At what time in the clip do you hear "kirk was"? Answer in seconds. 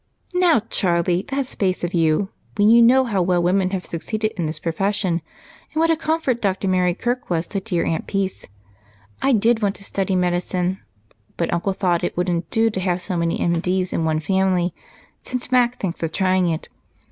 6.95-7.45